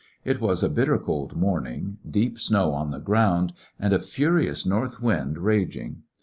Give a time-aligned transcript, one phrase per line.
[0.25, 4.99] It was a bitter cold morning, deep snow on the ground, and a furious north
[4.99, 6.01] wind raging.